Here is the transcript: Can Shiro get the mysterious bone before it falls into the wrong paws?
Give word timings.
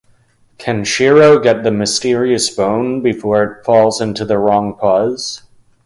Can 0.57 0.83
Shiro 0.83 1.37
get 1.37 1.61
the 1.63 1.69
mysterious 1.69 2.49
bone 2.49 3.03
before 3.03 3.43
it 3.43 3.63
falls 3.63 4.01
into 4.01 4.25
the 4.25 4.39
wrong 4.39 4.75
paws? 4.75 5.43